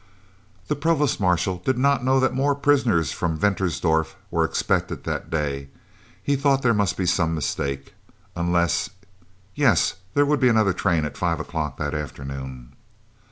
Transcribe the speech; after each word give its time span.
The 0.67 0.75
Provost 0.75 1.19
Marshal 1.19 1.59
did 1.63 1.77
not 1.77 2.03
know 2.03 2.19
that 2.19 2.33
more 2.33 2.55
prisoners 2.55 3.11
from 3.11 3.37
Ventersdorp 3.37 4.07
were 4.31 4.43
expected 4.43 5.03
that 5.03 5.29
day. 5.29 5.67
He 6.23 6.35
thought 6.35 6.63
there 6.63 6.73
must 6.73 6.97
be 6.97 7.05
some 7.05 7.35
mistake 7.35 7.93
unless 8.35 8.89
yes, 9.53 9.97
there 10.15 10.25
would 10.25 10.39
be 10.39 10.49
another 10.49 10.73
train 10.73 11.05
at 11.05 11.17
5 11.19 11.39
o'clock 11.41 11.77
that 11.77 11.93
afternoon. 11.93 12.73